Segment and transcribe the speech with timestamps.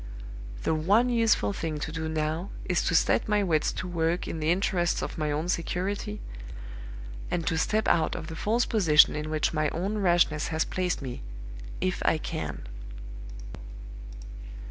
[0.63, 4.39] The one useful thing to do now is to set my wits to work in
[4.39, 6.21] the interests of my own security,
[7.29, 11.03] and to step out of the false position in which my own rashness has placed
[11.03, 11.21] me
[11.81, 12.63] if I can."